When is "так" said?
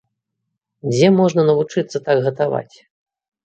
2.11-2.17